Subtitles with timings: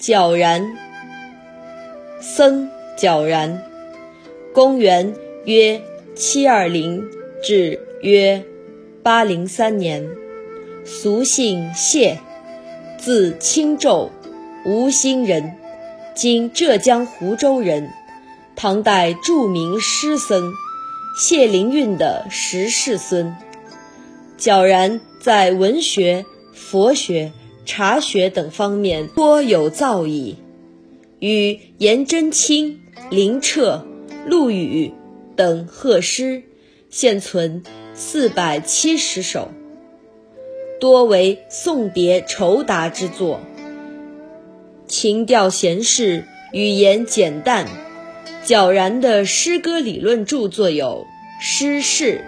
[0.00, 0.78] 皎然，
[2.22, 3.62] 僧皎然，
[4.54, 5.82] 公元约
[6.14, 7.06] 七二零
[7.42, 8.42] 至约
[9.02, 10.08] 八零三年，
[10.86, 12.18] 俗姓谢，
[12.98, 14.08] 字清昼，
[14.64, 15.54] 吴兴人，
[16.14, 17.90] 今浙江湖州人，
[18.56, 20.50] 唐代著名诗僧
[21.18, 23.36] 谢灵运的十世孙。
[24.38, 26.24] 皎然在文学、
[26.54, 27.32] 佛学。
[27.64, 30.34] 茶学等方面颇有造诣，
[31.18, 33.86] 与颜真卿、林彻、
[34.26, 34.92] 陆羽
[35.36, 36.42] 等贺诗，
[36.90, 37.62] 现存
[37.94, 39.50] 四百七十首，
[40.80, 43.40] 多为送别酬答之作。
[44.86, 47.66] 情调闲适，语言简淡。
[48.44, 51.06] 皎然的诗歌理论著作有
[51.44, 52.24] 《诗事》